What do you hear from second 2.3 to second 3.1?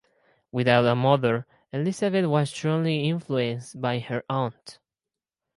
strongly